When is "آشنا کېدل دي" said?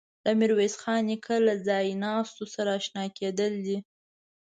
2.77-3.77